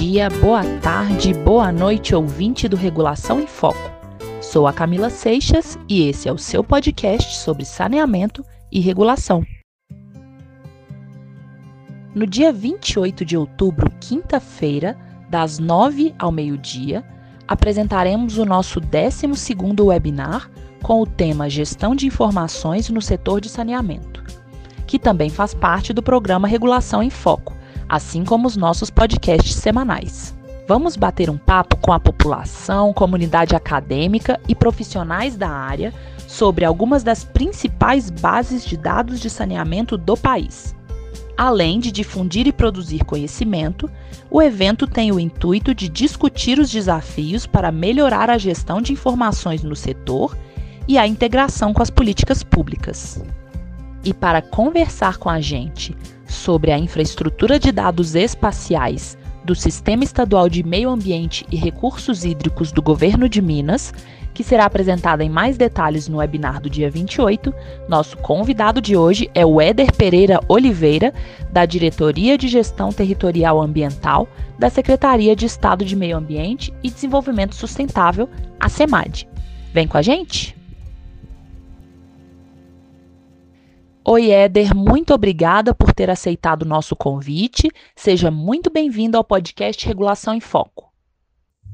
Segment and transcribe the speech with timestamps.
[0.00, 3.90] dia, boa tarde, boa noite, ouvinte do Regulação em Foco.
[4.40, 9.44] Sou a Camila Seixas e esse é o seu podcast sobre saneamento e regulação.
[12.14, 14.96] No dia 28 de outubro, quinta-feira,
[15.28, 17.04] das 9 ao meio-dia,
[17.46, 20.50] apresentaremos o nosso 12º webinar
[20.82, 24.24] com o tema Gestão de Informações no Setor de Saneamento,
[24.86, 27.59] que também faz parte do programa Regulação em Foco,
[27.90, 30.32] assim como os nossos podcasts semanais.
[30.68, 35.92] Vamos bater um papo com a população, comunidade acadêmica e profissionais da área
[36.28, 40.76] sobre algumas das principais bases de dados de saneamento do país.
[41.36, 43.90] Além de difundir e produzir conhecimento,
[44.30, 49.64] o evento tem o intuito de discutir os desafios para melhorar a gestão de informações
[49.64, 50.38] no setor
[50.86, 53.20] e a integração com as políticas públicas.
[54.04, 55.96] E para conversar com a gente
[56.50, 62.72] sobre a infraestrutura de dados espaciais do Sistema Estadual de Meio Ambiente e Recursos Hídricos
[62.72, 63.94] do Governo de Minas,
[64.34, 67.54] que será apresentada em mais detalhes no webinar do dia 28,
[67.88, 71.14] nosso convidado de hoje é o Éder Pereira Oliveira,
[71.52, 74.26] da Diretoria de Gestão Territorial Ambiental
[74.58, 78.28] da Secretaria de Estado de Meio Ambiente e Desenvolvimento Sustentável,
[78.58, 79.28] a SEMAD.
[79.72, 80.59] Vem com a gente?
[84.02, 87.68] Oi, Éder, muito obrigada por ter aceitado o nosso convite.
[87.94, 90.90] Seja muito bem-vindo ao podcast Regulação em Foco.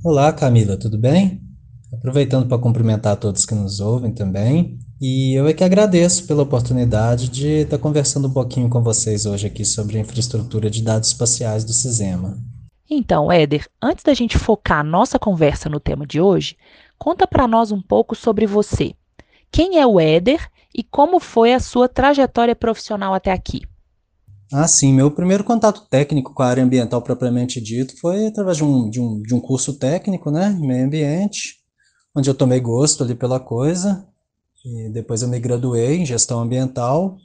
[0.05, 1.41] Olá, Camila, tudo bem?
[1.93, 4.77] Aproveitando para cumprimentar todos que nos ouvem também.
[5.01, 9.47] E eu é que agradeço pela oportunidade de estar conversando um pouquinho com vocês hoje
[9.47, 12.37] aqui sobre a infraestrutura de dados espaciais do CISEMA.
[12.91, 16.57] Então, Éder, antes da gente focar a nossa conversa no tema de hoje,
[16.99, 18.95] conta para nós um pouco sobre você.
[19.53, 23.63] Quem é o Éder e como foi a sua trajetória profissional até aqui?
[24.53, 24.93] Ah, sim.
[24.93, 29.01] Meu primeiro contato técnico com a área ambiental propriamente dito foi através de um, de
[29.01, 31.57] um, de um curso técnico, né, em meio ambiente,
[32.15, 34.07] onde eu tomei gosto ali pela coisa.
[34.65, 37.17] E depois eu me graduei em gestão ambiental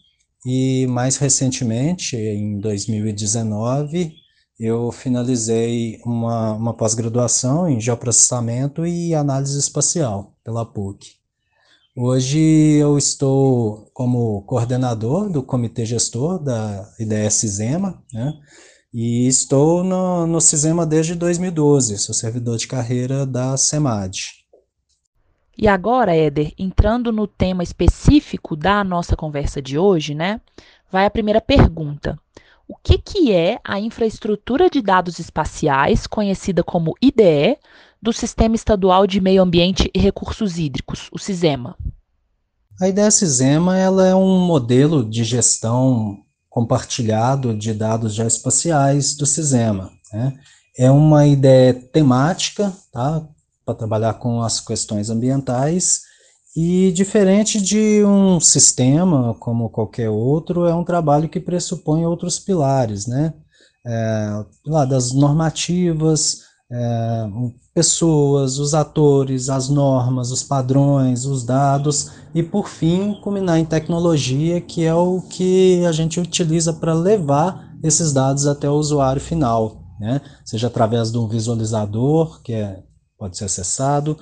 [0.45, 4.13] e mais recentemente, em 2019,
[4.59, 11.20] eu finalizei uma, uma pós-graduação em geoprocessamento e análise espacial pela PUC.
[11.95, 12.39] Hoje
[12.79, 18.33] eu estou como coordenador do comitê gestor da IDS Cisema, né?
[18.93, 24.41] E estou no, no Cisema desde 2012, sou servidor de carreira da SEMAD.
[25.57, 30.39] E agora, Éder, entrando no tema específico da nossa conversa de hoje, né?
[30.89, 32.17] Vai a primeira pergunta.
[32.71, 37.57] O que, que é a infraestrutura de dados espaciais, conhecida como IDE,
[38.01, 41.75] do Sistema Estadual de Meio Ambiente e Recursos Hídricos, o SISEMA.
[42.79, 49.91] A ideia SISEMA ela é um modelo de gestão compartilhado de dados geoespaciais do SISEMA.
[50.13, 50.39] Né?
[50.77, 53.21] É uma ideia temática tá?
[53.65, 56.03] para trabalhar com as questões ambientais
[56.55, 63.07] e diferente de um sistema como qualquer outro, é um trabalho que pressupõe outros pilares,
[63.07, 63.33] né?
[63.85, 66.41] É, lá das normativas,
[66.71, 67.27] é,
[67.73, 74.59] pessoas, os atores, as normas, os padrões, os dados e, por fim, culminar em tecnologia,
[74.59, 79.83] que é o que a gente utiliza para levar esses dados até o usuário final,
[79.99, 80.21] né?
[80.45, 82.83] seja através de um visualizador, que é,
[83.17, 84.17] pode ser acessado,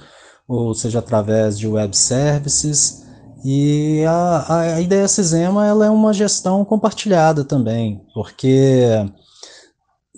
[0.50, 3.06] ou seja através de web services.
[3.46, 8.84] E a, a ideia Cisema ela é uma gestão compartilhada também, porque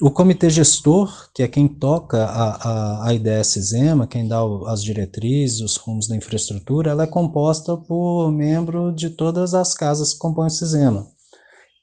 [0.02, 4.66] o comitê gestor, que é quem toca a, a, a ideia CISEMA, quem dá o,
[4.66, 10.14] as diretrizes, os rumos da infraestrutura, ela é composta por membro de todas as casas
[10.14, 11.06] que compõem o CISEMA.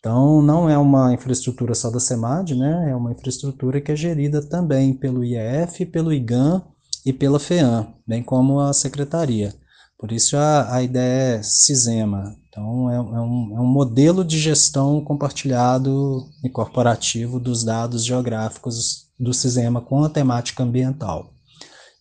[0.01, 2.91] Então, não é uma infraestrutura só da SEMAD, né?
[2.91, 6.63] é uma infraestrutura que é gerida também pelo IEF, pelo IGAN
[7.05, 9.55] e pela FEAM, bem como a secretaria.
[9.99, 14.37] Por isso a, a ideia é CISEMA, então, é, é, um, é um modelo de
[14.37, 21.33] gestão compartilhado e corporativo dos dados geográficos do sistema com a temática ambiental.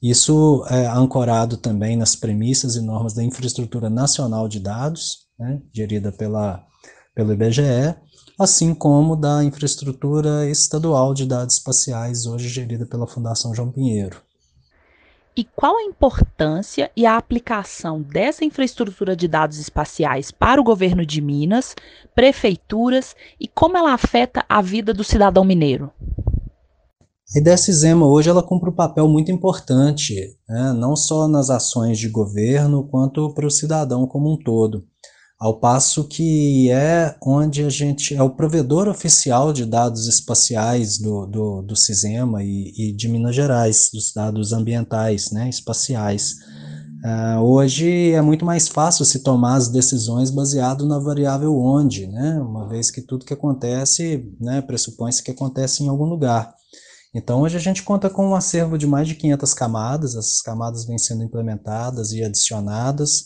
[0.02, 6.12] Isso é ancorado também nas premissas e normas da Infraestrutura Nacional de Dados, né, gerida
[6.12, 6.64] pela,
[7.16, 7.96] pelo IBGE,
[8.40, 14.22] assim como da Infraestrutura Estadual de Dados Espaciais, hoje gerida pela Fundação João Pinheiro.
[15.38, 21.06] E qual a importância e a aplicação dessa infraestrutura de dados espaciais para o governo
[21.06, 21.76] de Minas,
[22.16, 25.92] prefeituras e como ela afeta a vida do cidadão mineiro?
[27.36, 30.16] A ideia Cisema hoje ela cumpre um papel muito importante,
[30.50, 34.88] né, não só nas ações de governo, quanto para o cidadão como um todo.
[35.40, 41.28] Ao passo que é onde a gente é o provedor oficial de dados espaciais do,
[41.28, 46.38] do, do CISEMA e, e de Minas Gerais, dos dados ambientais, né, espaciais.
[47.06, 52.40] Uh, hoje é muito mais fácil se tomar as decisões baseado na variável onde, né,
[52.42, 56.52] uma vez que tudo que acontece, né, pressupõe-se que acontece em algum lugar.
[57.14, 60.86] Então, hoje a gente conta com um acervo de mais de 500 camadas, essas camadas
[60.86, 63.26] vêm sendo implementadas e adicionadas,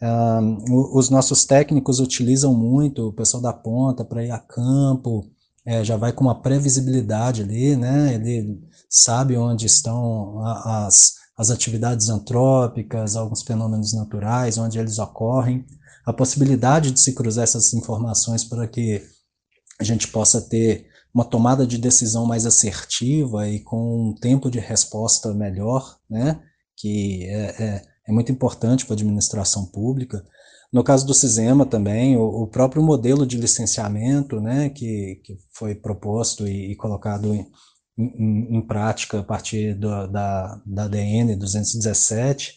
[0.00, 5.24] os nossos técnicos utilizam muito o pessoal da ponta para ir a campo,
[5.64, 8.14] é, já vai com uma previsibilidade ali, né?
[8.14, 15.64] Ele sabe onde estão as, as atividades antrópicas, alguns fenômenos naturais, onde eles ocorrem,
[16.04, 19.02] a possibilidade de se cruzar essas informações para que
[19.80, 24.60] a gente possa ter uma tomada de decisão mais assertiva e com um tempo de
[24.60, 26.40] resposta melhor, né?
[26.76, 30.24] Que é, é é muito importante para a administração pública.
[30.72, 35.74] No caso do CISEMA também, o, o próprio modelo de licenciamento né, que, que foi
[35.74, 37.46] proposto e, e colocado em,
[37.98, 42.54] em, em, prática a partir do, da, da DN 217,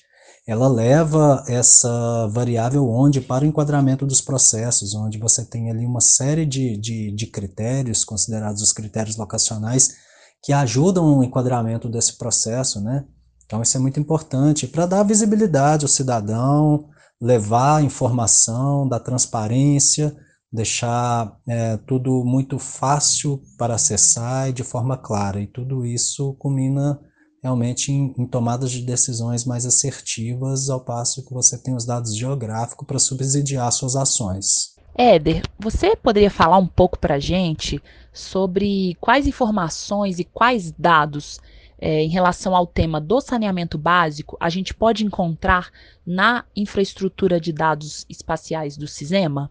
[0.47, 6.01] ela leva essa variável onde para o enquadramento dos processos, onde você tem ali uma
[6.01, 9.95] série de, de, de critérios, considerados os critérios locacionais,
[10.43, 13.05] que ajudam o enquadramento desse processo, né?
[13.49, 16.87] Então, isso é muito importante para dar visibilidade ao cidadão,
[17.19, 20.15] levar informação, dar transparência,
[20.53, 25.41] deixar é, tudo muito fácil para acessar e de forma clara.
[25.41, 26.99] E tudo isso culmina
[27.41, 32.15] realmente em, em tomadas de decisões mais assertivas, ao passo que você tem os dados
[32.15, 34.75] geográficos para subsidiar suas ações.
[34.95, 37.81] Éder, você poderia falar um pouco para a gente
[38.13, 41.39] sobre quais informações e quais dados
[41.79, 45.69] é, em relação ao tema do saneamento básico, a gente pode encontrar
[46.05, 49.49] na infraestrutura de dados espaciais do CISEMA?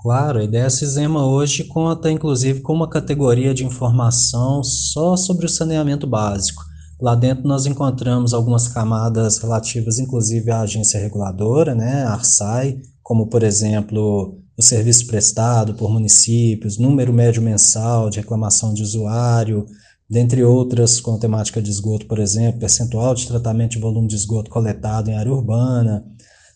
[0.00, 5.48] Claro, a ideia CISEMA hoje conta inclusive com uma categoria de informação só sobre o
[5.48, 6.62] saneamento básico.
[7.00, 13.26] Lá dentro nós encontramos algumas camadas relativas, inclusive à agência reguladora, né, a ARSAI, como
[13.26, 19.66] por exemplo o serviço prestado por municípios, número médio mensal de reclamação de usuário,
[20.10, 24.50] dentre outras com temática de esgoto, por exemplo, percentual de tratamento de volume de esgoto
[24.50, 26.04] coletado em área urbana.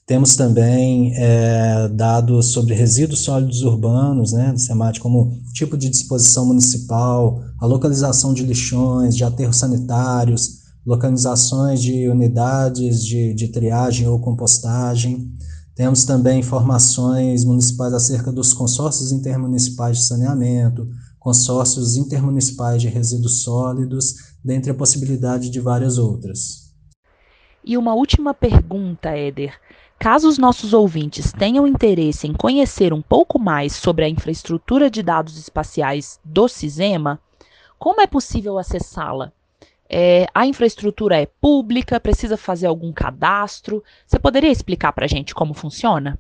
[0.05, 7.41] Temos também é, dados sobre resíduos sólidos urbanos, né, temática como tipo de disposição municipal,
[7.61, 15.33] a localização de lixões, de aterros sanitários, localizações de unidades de, de triagem ou compostagem.
[15.75, 20.87] Temos também informações municipais acerca dos consórcios intermunicipais de saneamento,
[21.25, 26.71] consórcios intermunicipais de resíduos sólidos, dentre a possibilidade de várias outras.
[27.65, 29.59] E uma última pergunta, Éder.
[29.99, 35.03] Caso os nossos ouvintes tenham interesse em conhecer um pouco mais sobre a infraestrutura de
[35.03, 37.19] dados espaciais do CISEMA,
[37.79, 39.33] como é possível acessá-la?
[39.89, 41.99] É, a infraestrutura é pública?
[41.99, 43.83] Precisa fazer algum cadastro?
[44.07, 46.19] Você poderia explicar para a gente como funciona?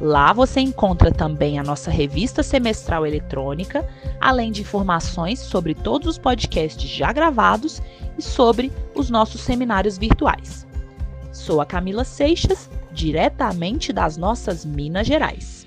[0.00, 3.84] Lá você encontra também a nossa revista semestral eletrônica,
[4.20, 7.82] além de informações sobre todos os podcasts já gravados
[8.16, 10.66] e sobre os nossos seminários virtuais.
[11.32, 15.66] Sou a Camila Seixas, diretamente das nossas Minas Gerais.